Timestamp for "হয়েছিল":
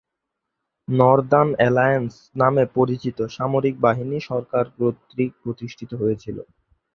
6.01-6.37